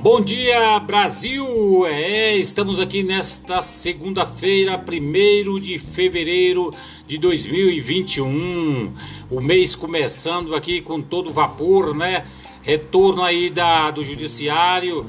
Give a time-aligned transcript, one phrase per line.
[0.00, 1.84] Bom dia, Brasil!
[1.84, 6.72] É, estamos aqui nesta segunda-feira, 1 de fevereiro
[7.04, 8.94] de 2021.
[9.28, 12.24] O mês começando aqui com todo vapor, né?
[12.62, 15.04] Retorno aí da, do Judiciário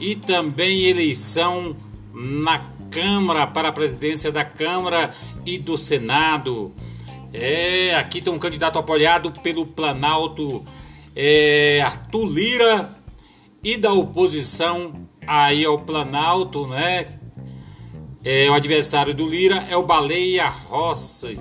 [0.00, 1.76] e também eleição
[2.12, 2.58] na
[2.90, 5.14] Câmara, para a presidência da Câmara
[5.46, 6.74] e do Senado.
[7.32, 10.64] É, aqui tem um candidato apoiado pelo Planalto,
[11.14, 13.03] é, Arthur Lira
[13.64, 17.18] e da oposição aí ao Planalto, né?
[18.22, 21.40] É, o adversário do Lira é o Baleia Rossi,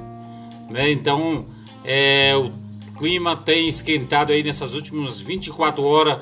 [0.69, 0.89] né?
[0.89, 1.45] Então,
[1.83, 2.49] é, o
[2.97, 6.19] clima tem esquentado aí nessas últimas 24 horas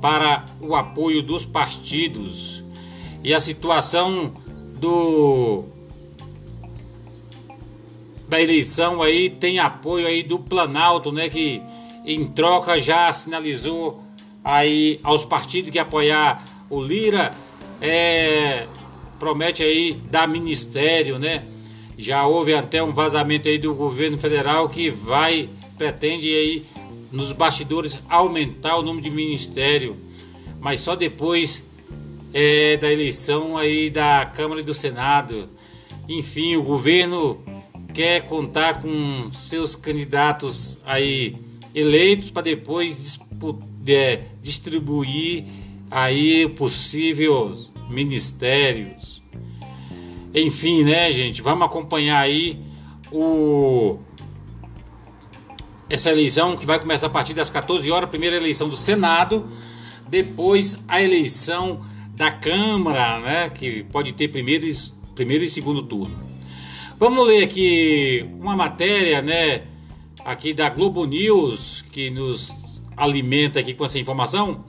[0.00, 2.62] para o apoio dos partidos.
[3.24, 4.34] E a situação
[4.78, 5.64] do
[8.28, 11.62] da eleição aí tem apoio aí do Planalto, né, que
[12.04, 14.01] em troca já sinalizou
[14.44, 17.32] aí aos partidos que apoiar o Lira,
[17.80, 18.66] é,
[19.18, 21.44] promete aí dar ministério, né?
[21.96, 26.64] Já houve até um vazamento aí do governo federal que vai, pretende aí
[27.10, 29.96] nos bastidores aumentar o número de ministério,
[30.58, 31.64] mas só depois
[32.32, 35.48] é, da eleição aí da Câmara e do Senado.
[36.08, 37.40] Enfim, o governo
[37.92, 41.36] quer contar com seus candidatos aí
[41.74, 43.20] eleitos para depois
[43.86, 45.44] é, distribuir
[45.90, 49.22] aí possíveis ministérios.
[50.34, 51.42] Enfim, né, gente?
[51.42, 52.58] Vamos acompanhar aí
[53.10, 53.98] o
[55.90, 59.46] essa eleição que vai começar a partir das 14 horas, primeira eleição do Senado,
[60.08, 61.82] depois a eleição
[62.14, 64.66] da Câmara, né, que pode ter primeiro,
[65.14, 66.18] primeiro e segundo turno.
[66.98, 69.64] Vamos ler aqui uma matéria, né,
[70.24, 72.61] aqui da Globo News que nos
[72.96, 74.64] alimenta aqui com essa informação.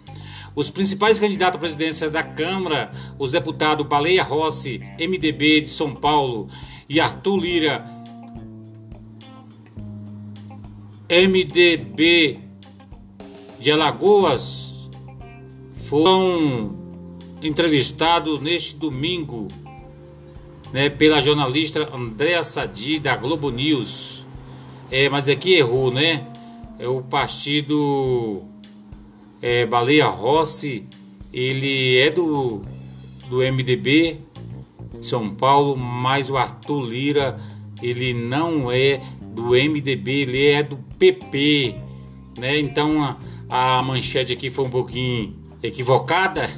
[0.55, 6.47] Os principais candidatos à presidência da Câmara, os deputados Baleia Rossi, MDB de São Paulo,
[6.87, 7.85] e Arthur Lira,
[11.09, 12.39] MDB
[13.59, 14.89] de Alagoas,
[15.75, 16.75] foram
[17.41, 19.47] entrevistados neste domingo
[20.71, 24.25] né, pela jornalista Andréa Sadi da Globo News.
[24.89, 26.27] É, mas aqui errou, né?
[26.79, 28.43] É o partido
[29.41, 30.87] é, Baleia Rossi,
[31.31, 32.61] ele é do,
[33.29, 34.19] do MDB
[34.97, 37.39] de São Paulo, mas o Arthur Lira,
[37.81, 41.75] ele não é do MDB, ele é do PP,
[42.37, 42.59] né?
[42.59, 43.17] Então a,
[43.49, 46.49] a manchete aqui foi um pouquinho equivocada,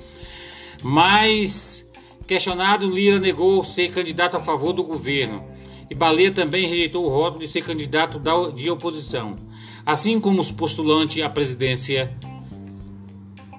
[0.82, 1.90] mas
[2.26, 5.55] questionado, Lira negou ser candidato a favor do governo
[5.88, 8.20] e Baleia também rejeitou o rótulo de ser candidato
[8.54, 9.36] de oposição,
[9.84, 12.16] assim como os postulantes à presidência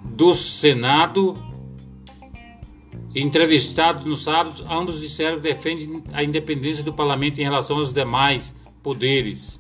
[0.04, 1.42] do Senado.
[3.16, 8.54] Entrevistados no sábado, ambos disseram que defendem a independência do parlamento em relação aos demais
[8.84, 9.60] poderes.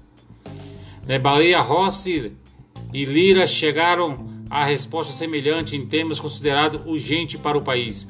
[1.07, 2.33] Né, Baleia Rossi
[2.93, 8.07] e Lira chegaram a resposta semelhante em temas considerados urgentes para o país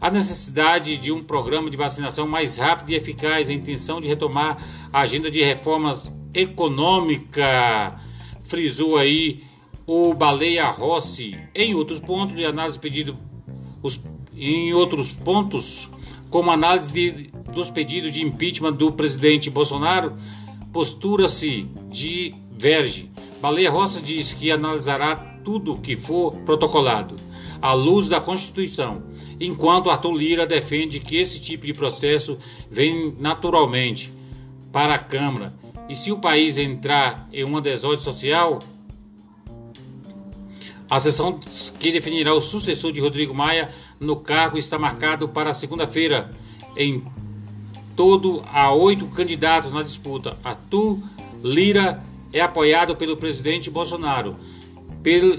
[0.00, 4.58] a necessidade de um programa de vacinação mais rápido e eficaz, a intenção de retomar
[4.92, 7.98] a agenda de reformas econômica,
[8.42, 9.44] frisou aí
[9.86, 11.38] o Baleia Rossi.
[11.54, 13.16] Em outros pontos de análise pedido,
[13.82, 14.00] os,
[14.36, 15.88] em outros pontos,
[16.28, 20.14] como análise de, dos pedidos de impeachment do presidente Bolsonaro,
[20.72, 23.10] postura-se diverge.
[23.40, 27.16] Baleia Rossi diz que analisará tudo que for protocolado
[27.62, 29.02] à luz da Constituição
[29.40, 32.38] enquanto Arthur Lira defende que esse tipo de processo
[32.70, 34.12] vem naturalmente
[34.72, 35.52] para a Câmara.
[35.88, 38.58] E se o país entrar em uma desordem social,
[40.88, 41.38] a sessão
[41.78, 46.30] que definirá o sucessor de Rodrigo Maia no cargo está marcado para segunda-feira.
[46.76, 47.04] Em
[47.94, 50.36] todo, há oito candidatos na disputa.
[50.44, 50.98] Arthur
[51.42, 52.02] Lira
[52.32, 54.36] é apoiado pelo presidente Bolsonaro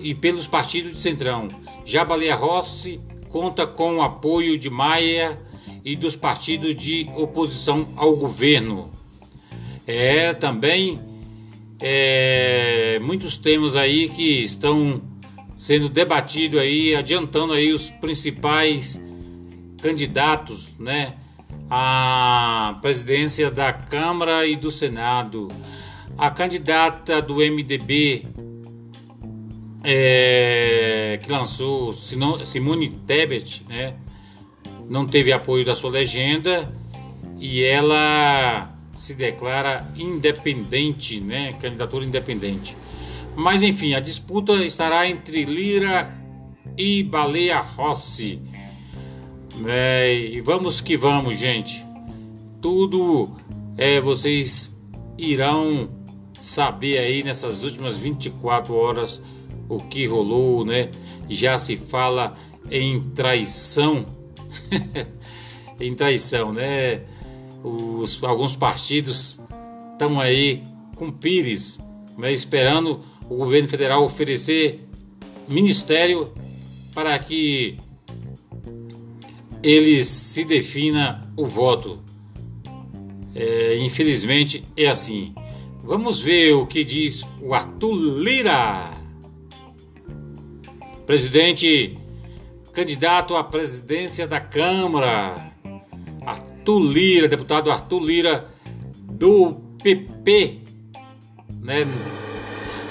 [0.02, 1.48] e pelos partidos de Centrão.
[1.86, 5.40] Já Baleia Rossi conta com o apoio de Maia
[5.84, 8.92] e dos partidos de oposição ao governo.
[9.86, 11.00] É também
[11.80, 15.02] é, muitos temas aí que estão
[15.56, 19.02] sendo debatidos aí, adiantando aí os principais
[19.82, 21.16] candidatos, né,
[21.70, 25.50] à presidência da Câmara e do Senado.
[26.18, 28.26] A candidata do MDB
[29.90, 33.94] é, que lançou Simone Tebet, né,
[34.90, 36.70] não teve apoio da sua legenda
[37.40, 42.76] e ela se declara independente, né, candidatura independente.
[43.34, 46.14] Mas enfim, a disputa estará entre Lira
[46.78, 48.42] e Baleia Rossi.
[49.66, 51.86] É, e vamos que vamos, gente.
[52.62, 53.30] Tudo
[53.78, 54.82] é, vocês
[55.18, 55.90] irão
[56.42, 59.22] saber aí nessas últimas 24 horas
[59.70, 60.92] o que rolou, né?
[61.30, 62.36] Já se fala
[62.70, 64.06] em traição,
[65.80, 67.02] em traição, né?
[67.64, 69.42] Os, alguns partidos
[69.94, 70.64] estão aí
[70.96, 71.80] com Pires,
[72.18, 72.32] né?
[72.32, 74.88] esperando o governo federal oferecer
[75.48, 76.32] ministério
[76.94, 77.78] para que
[79.62, 82.00] ele se defina o voto.
[83.36, 85.34] É, infelizmente é assim.
[85.84, 88.97] Vamos ver o que diz o Arthur Lira.
[91.08, 91.98] Presidente,
[92.74, 95.54] candidato à presidência da Câmara.
[96.26, 98.46] Arthur Lira, deputado Arthur Lira,
[99.04, 100.58] do PP.
[101.64, 101.88] Né?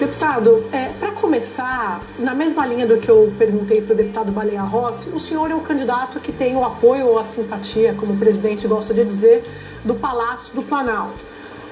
[0.01, 4.63] Deputado, é, para começar, na mesma linha do que eu perguntei para o deputado Baleia
[4.63, 8.17] Rossi, o senhor é um candidato que tem o apoio ou a simpatia, como o
[8.17, 9.45] presidente gosta de dizer,
[9.85, 11.19] do Palácio do Planalto.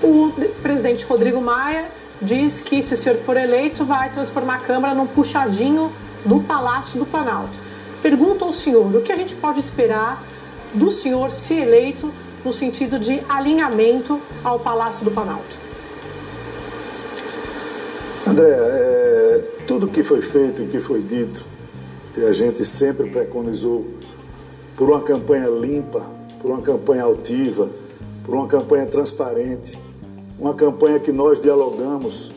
[0.02, 0.30] O
[0.62, 1.86] presidente Rodrigo Maia
[2.20, 5.90] diz que, se o senhor for eleito, vai transformar a Câmara num puxadinho
[6.24, 7.58] do Palácio do Planalto.
[8.02, 10.22] Pergunto ao senhor o que a gente pode esperar
[10.74, 12.12] do senhor, se eleito,
[12.44, 15.56] no sentido de alinhamento ao Palácio do Planalto.
[18.26, 21.44] André, é, tudo que foi feito e que foi dito,
[22.14, 23.86] que a gente sempre preconizou
[24.76, 26.04] por uma campanha limpa,
[26.40, 27.70] por uma campanha altiva,
[28.24, 29.78] por uma campanha transparente,
[30.38, 32.32] uma campanha que nós dialogamos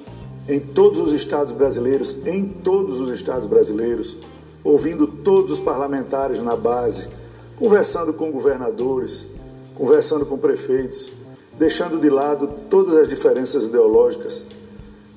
[0.48, 4.20] em todos os estados brasileiros, em todos os estados brasileiros,
[4.64, 7.10] ouvindo todos os parlamentares na base,
[7.58, 9.30] conversando com governadores,
[9.76, 11.12] conversando com prefeitos,
[11.58, 14.48] deixando de lado todas as diferenças ideológicas.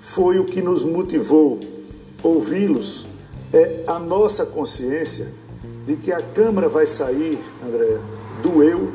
[0.00, 1.60] Foi o que nos motivou
[2.22, 3.08] ouvi-los,
[3.52, 5.32] é a nossa consciência
[5.86, 7.98] de que a Câmara vai sair, André,
[8.42, 8.92] do eu,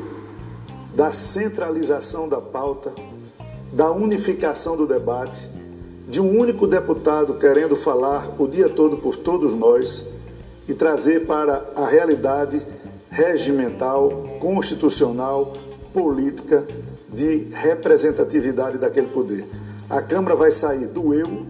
[0.94, 2.94] da centralização da pauta,
[3.72, 5.50] da unificação do debate,
[6.06, 10.06] de um único deputado querendo falar o dia todo por todos nós
[10.68, 12.62] e trazer para a realidade
[13.10, 15.54] regimental, constitucional,
[15.92, 16.66] política
[17.12, 19.48] de representatividade daquele poder.
[19.90, 21.46] A Câmara vai sair do eu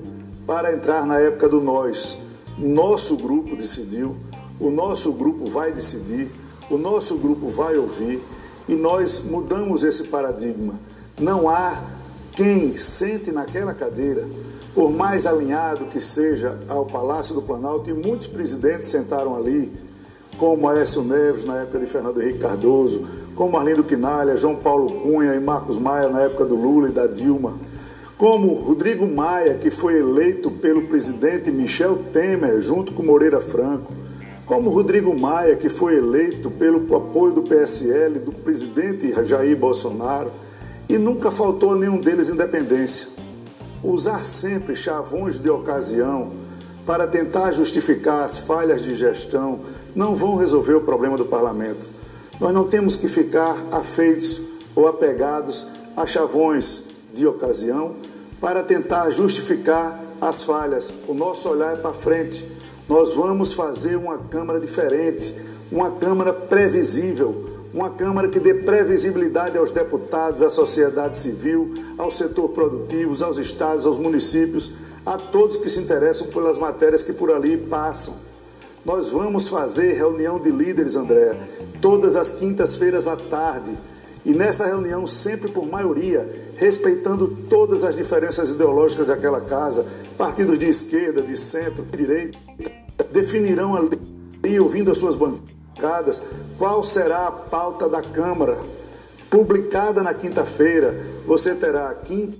[0.47, 2.21] para entrar na época do nós.
[2.57, 4.17] Nosso grupo decidiu,
[4.59, 6.31] o nosso grupo vai decidir,
[6.71, 8.23] o nosso grupo vai ouvir
[8.69, 10.79] e nós mudamos esse paradigma.
[11.19, 11.83] Não há
[12.37, 14.29] quem sente naquela cadeira,
[14.75, 19.73] por mais alinhado que seja ao Palácio do Planalto, e muitos presidentes sentaram ali,
[20.37, 25.35] como Aécio Neves na época de Fernando Henrique Cardoso, como Arlindo Quinalha, João Paulo Cunha
[25.35, 27.55] e Marcos Maia na época do Lula e da Dilma,
[28.19, 33.93] como Rodrigo Maia, que foi eleito pelo presidente Michel Temer junto com Moreira Franco,
[34.45, 40.31] como Rodrigo Maia, que foi eleito pelo apoio do PSL do presidente Jair Bolsonaro,
[40.89, 43.09] e nunca faltou a nenhum deles independência.
[43.83, 46.33] Usar sempre chavões de ocasião
[46.87, 49.61] para tentar justificar as falhas de gestão
[49.95, 51.87] não vão resolver o problema do parlamento.
[52.41, 54.43] Nós não temos que ficar afeitos
[54.75, 56.85] ou apegados a chavões
[57.15, 57.97] de ocasião
[58.41, 60.93] para tentar justificar as falhas.
[61.09, 62.47] O nosso olhar é para frente.
[62.89, 65.35] Nós vamos fazer uma Câmara diferente,
[65.73, 67.46] uma Câmara previsível,
[67.77, 73.85] uma Câmara que dê previsibilidade aos deputados, à sociedade civil, ao setor produtivo, aos estados,
[73.85, 74.73] aos municípios,
[75.05, 78.17] a todos que se interessam pelas matérias que por ali passam.
[78.83, 81.37] Nós vamos fazer reunião de líderes, André,
[81.83, 83.77] todas as quintas-feiras à tarde.
[84.25, 90.67] E nessa reunião, sempre por maioria, respeitando todas as diferenças ideológicas daquela casa, partidos de
[90.67, 92.39] esquerda, de centro, de direita,
[93.13, 96.25] definirão ali, ouvindo as suas bancadas
[96.59, 98.59] qual será a pauta da Câmara.
[99.31, 100.95] Publicada na quinta-feira,
[101.27, 102.39] você terá quinta.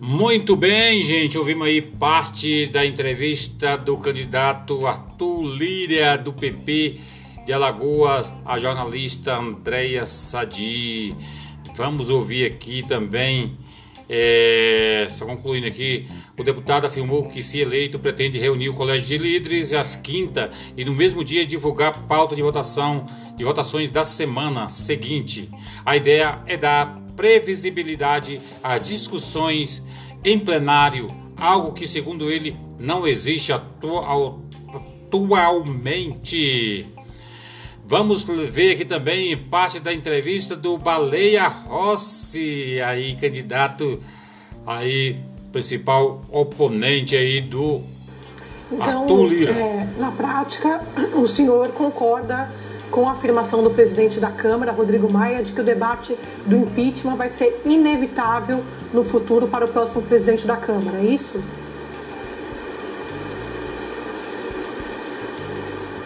[0.00, 1.38] Muito bem, gente.
[1.38, 7.00] Ouvimos aí parte da entrevista do candidato Arthur Líria, do PP
[7.44, 11.14] de Alagoas, a jornalista Andréia Sadi.
[11.76, 13.58] Vamos ouvir aqui também
[14.08, 16.06] é, só concluindo aqui,
[16.38, 20.84] o deputado afirmou que, se eleito, pretende reunir o Colégio de Líderes às quinta e
[20.84, 23.06] no mesmo dia divulgar pauta de votação
[23.36, 25.48] de votações da semana seguinte.
[25.84, 29.84] A ideia é dar previsibilidade às discussões
[30.24, 34.44] em plenário, algo que, segundo ele, não existe atualmente.
[37.86, 44.00] Vamos ver aqui também parte da entrevista do Baleia Rossi, aí candidato
[44.66, 45.20] aí
[45.52, 47.82] principal oponente aí do
[48.72, 49.52] Então, Arthur Lira.
[49.52, 50.80] é, na prática,
[51.14, 52.50] o senhor concorda
[52.90, 57.16] com a afirmação do presidente da Câmara, Rodrigo Maia, de que o debate do impeachment
[57.16, 58.64] vai ser inevitável
[58.94, 61.40] no futuro para o próximo presidente da Câmara, é isso?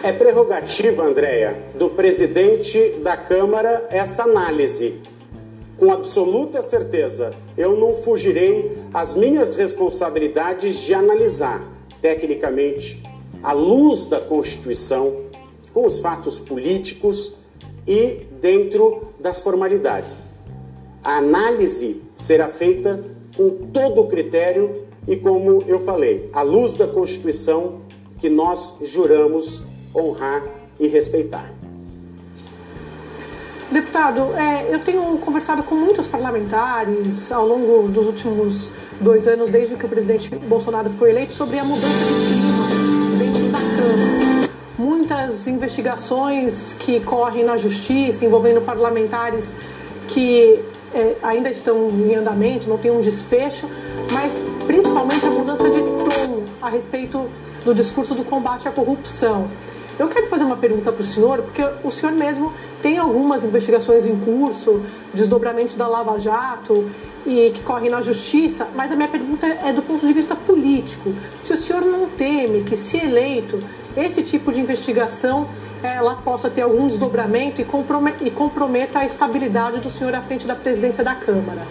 [0.09, 4.95] É prerrogativa, Andréia, do presidente da Câmara esta análise.
[5.77, 11.63] Com absoluta certeza, eu não fugirei às minhas responsabilidades de analisar,
[12.01, 13.03] tecnicamente,
[13.43, 15.15] à luz da Constituição,
[15.75, 17.41] com os fatos políticos
[17.87, 20.39] e dentro das formalidades.
[21.03, 22.99] A análise será feita
[23.37, 27.81] com todo o critério e, como eu falei, à luz da Constituição
[28.17, 30.43] que nós juramos honrar
[30.79, 31.49] e respeitar.
[33.71, 39.75] Deputado, é, eu tenho conversado com muitos parlamentares ao longo dos últimos dois anos, desde
[39.75, 42.67] que o presidente Bolsonaro foi eleito, sobre a mudança de clima
[43.17, 44.49] dentro da Câmara.
[44.77, 49.51] Muitas investigações que correm na justiça envolvendo parlamentares
[50.07, 50.59] que
[50.93, 53.67] é, ainda estão em andamento, não tem um desfecho,
[54.11, 54.33] mas
[54.65, 57.29] principalmente a mudança de tom a respeito
[57.63, 59.47] do discurso do combate à corrupção.
[59.99, 64.05] Eu quero fazer uma pergunta para o senhor, porque o senhor mesmo tem algumas investigações
[64.05, 64.81] em curso,
[65.13, 66.89] desdobramentos da Lava Jato
[67.25, 71.13] e que correm na justiça, mas a minha pergunta é do ponto de vista político.
[71.43, 73.61] Se o senhor não teme que, se eleito,
[73.97, 75.45] esse tipo de investigação
[75.83, 81.03] ela possa ter algum desdobramento e comprometa a estabilidade do senhor à frente da presidência
[81.03, 81.61] da Câmara?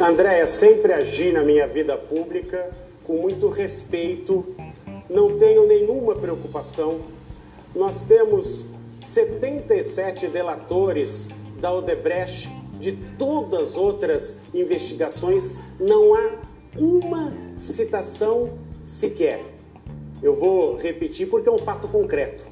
[0.00, 2.68] Andréia, sempre agi na minha vida pública
[3.04, 4.44] com muito respeito,
[5.12, 7.00] não tenho nenhuma preocupação.
[7.74, 8.68] Nós temos
[9.00, 11.28] 77 delatores
[11.60, 12.50] da Odebrecht,
[12.80, 16.32] de todas as outras investigações, não há
[16.76, 18.50] uma citação
[18.86, 19.44] sequer.
[20.22, 22.44] Eu vou repetir porque é um fato concreto.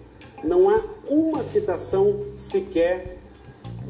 [0.44, 3.16] Não há uma citação sequer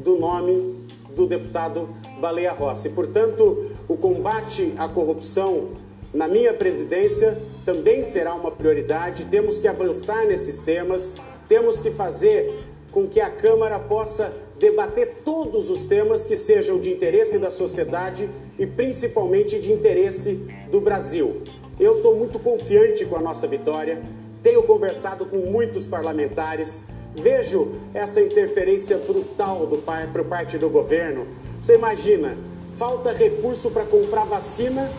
[0.03, 0.75] do nome
[1.15, 2.89] do deputado Baleia Rossi.
[2.89, 5.69] Portanto, o combate à corrupção
[6.13, 9.25] na minha presidência também será uma prioridade.
[9.25, 12.59] Temos que avançar nesses temas, temos que fazer
[12.91, 18.29] com que a Câmara possa debater todos os temas que sejam de interesse da sociedade
[18.59, 21.41] e principalmente de interesse do Brasil.
[21.79, 24.01] Eu estou muito confiante com a nossa vitória,
[24.43, 29.77] tenho conversado com muitos parlamentares, vejo essa interferência brutal do
[30.11, 31.25] por parte do governo.
[31.61, 32.37] Você imagina,
[32.75, 34.91] falta recurso para comprar vacina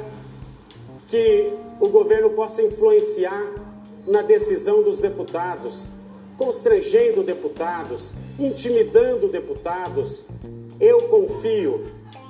[1.07, 3.53] que o governo possa influenciar
[4.05, 5.91] na decisão dos deputados,
[6.37, 10.27] constrangendo deputados, intimidando deputados.
[10.79, 11.85] Eu confio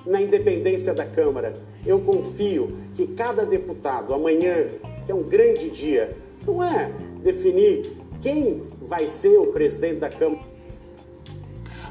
[0.05, 1.53] na independência da Câmara.
[1.85, 4.67] Eu confio que cada deputado amanhã,
[5.05, 6.91] que é um grande dia, não é
[7.23, 10.52] definir quem vai ser o presidente da Câmara.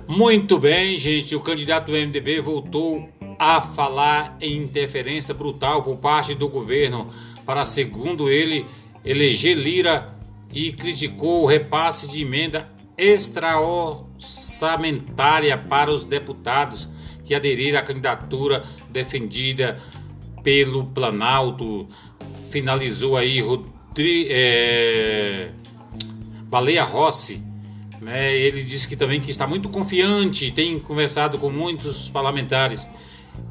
[0.08, 1.34] Muito bem, gente.
[1.34, 7.10] O candidato do MDB voltou a falar em interferência brutal por parte do governo
[7.44, 8.66] para, segundo ele,
[9.04, 10.16] eleger Lira
[10.52, 16.88] e criticou o repasse de emenda extraorçamentária para os deputados
[17.24, 19.80] que aderiram à candidatura defendida
[20.42, 21.88] pelo Planalto.
[22.50, 25.50] Finalizou aí Rodri, é,
[26.44, 27.42] Baleia Rossi.
[28.02, 28.34] Né?
[28.36, 32.88] Ele disse que também que está muito confiante, tem conversado com muitos parlamentares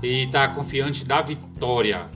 [0.04, 2.10] e está confiante da vitória.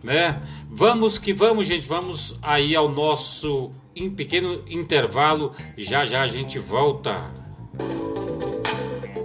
[0.00, 0.40] Né?
[0.70, 1.86] Vamos que vamos, gente.
[1.88, 3.72] Vamos aí ao nosso
[4.14, 5.52] pequeno intervalo.
[5.76, 7.32] Já já a gente volta.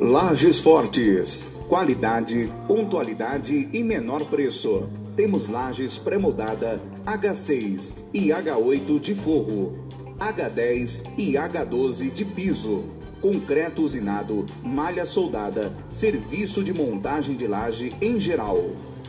[0.02, 1.54] Lages Fortes.
[1.70, 4.90] Qualidade, pontualidade e menor preço.
[5.16, 9.87] Temos lajes pré-moldada H6 e H8 de forro,
[10.20, 12.86] H10 e H12 de piso,
[13.22, 18.58] concreto usinado, malha soldada, serviço de montagem de laje em geral.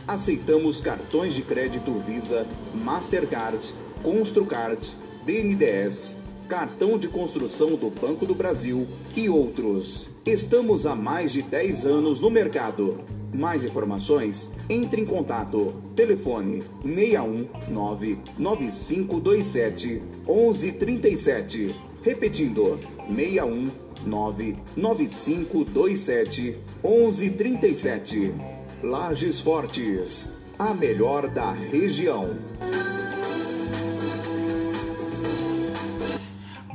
[0.07, 3.59] Aceitamos cartões de crédito Visa, Mastercard,
[4.03, 4.79] Construcard,
[5.25, 6.15] BNDES,
[6.49, 10.09] cartão de construção do Banco do Brasil e outros.
[10.25, 12.97] Estamos há mais de 10 anos no mercado.
[13.31, 14.51] Mais informações?
[14.67, 15.75] Entre em contato.
[15.95, 21.75] Telefone 619 9527 1137.
[22.01, 22.79] Repetindo,
[23.15, 28.33] 619 9527 1137.
[28.81, 32.48] Lages Fortes, a melhor da região.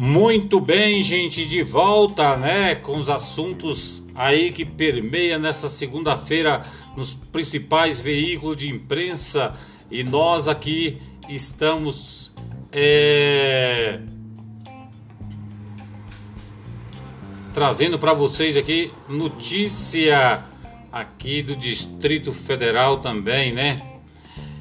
[0.05, 6.63] Muito bem, gente, de volta, né, com os assuntos aí que permeia nessa segunda-feira
[6.95, 9.57] nos principais veículos de imprensa
[9.91, 12.35] e nós aqui estamos
[12.71, 13.99] é,
[17.55, 20.45] trazendo para vocês aqui notícia
[20.93, 23.81] aqui do Distrito Federal também, né?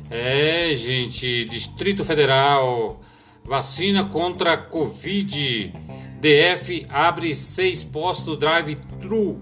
[0.09, 3.03] É, gente, Distrito Federal
[3.45, 5.73] Vacina contra Covid.
[6.21, 9.41] DF abre seis postos drive-thru.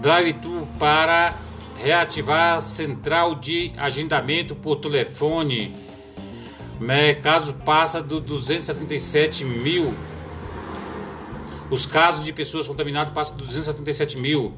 [0.00, 1.36] Drive-thru para
[1.82, 5.74] reativar central de agendamento por telefone.
[6.80, 9.92] Né, caso passa do 277 mil.
[11.70, 14.54] Os casos de pessoas contaminadas passam dos 277 mil.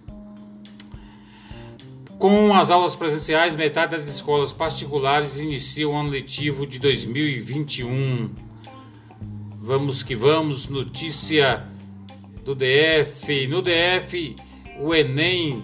[2.18, 8.30] Com as aulas presenciais, metade das escolas particulares inicia o ano letivo de 2021.
[9.58, 11.62] Vamos que vamos, notícia
[12.42, 13.46] do DF.
[13.48, 14.34] No DF,
[14.80, 15.62] o Enem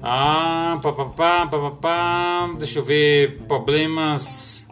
[0.00, 4.67] Ah, papapá, papapá, deixa eu ver, problemas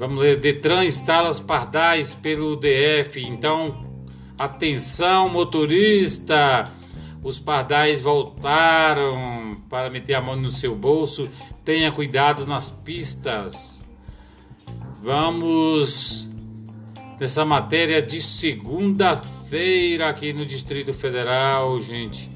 [0.00, 3.22] Vamos ler, Detran instala os pardais pelo DF.
[3.22, 3.84] Então,
[4.38, 6.72] atenção motorista,
[7.22, 11.28] os pardais voltaram para meter a mão no seu bolso.
[11.62, 13.84] Tenha cuidado nas pistas.
[15.02, 16.30] Vamos
[17.20, 22.30] nessa matéria de segunda-feira aqui no Distrito Federal, gente.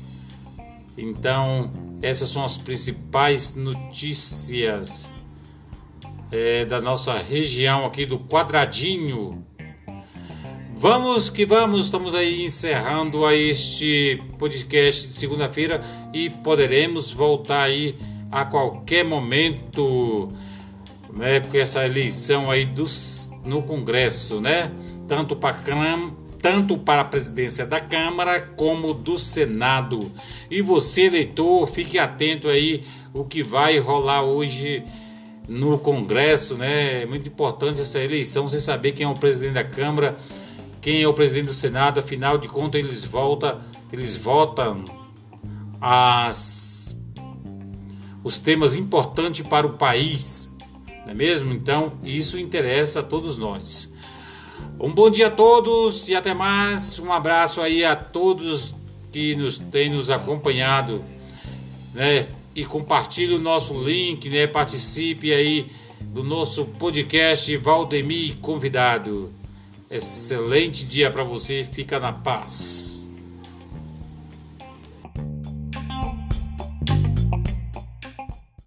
[0.98, 1.70] Então,
[2.02, 5.13] essas são as principais notícias
[6.34, 9.46] é, da nossa região aqui do Quadradinho.
[10.74, 15.80] Vamos que vamos, estamos aí encerrando a este podcast de segunda-feira
[16.12, 17.96] e poderemos voltar aí
[18.32, 20.28] a qualquer momento,
[21.12, 22.68] né, com essa eleição aí
[23.44, 24.72] no Congresso, né?
[25.06, 25.56] Tanto para
[26.42, 30.10] tanto para a presidência da Câmara como do Senado.
[30.50, 32.82] E você, eleitor, fique atento aí
[33.14, 34.84] o que vai rolar hoje
[35.48, 37.02] no Congresso, né?
[37.02, 40.18] É muito importante essa eleição, você saber quem é o presidente da Câmara,
[40.80, 43.60] quem é o presidente do Senado, afinal de contas eles voltam,
[43.92, 44.84] eles votam
[45.80, 46.96] as
[48.22, 50.50] os temas importantes para o país,
[51.04, 51.52] não é mesmo?
[51.52, 53.92] Então, isso interessa a todos nós.
[54.80, 56.98] Um bom dia a todos e até mais.
[56.98, 58.74] Um abraço aí a todos
[59.12, 61.02] que nos têm nos acompanhado,
[61.92, 62.26] né?
[62.54, 64.46] E compartilhe o nosso link, né?
[64.46, 65.66] Participe aí
[66.00, 69.32] do nosso podcast Valdemir Convidado.
[69.90, 73.03] Excelente dia para você, fica na paz.